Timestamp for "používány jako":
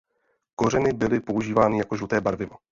1.19-1.95